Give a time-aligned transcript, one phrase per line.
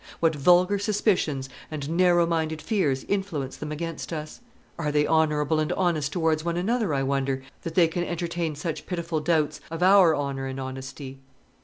[0.19, 4.41] What vulgar suspicions and narrow minded fears influence them against us!
[4.79, 8.87] Are they honourable and honest towards one another, I wonder, that they can entertain such
[8.87, 11.19] pitiful doubts of our honour and honesty?"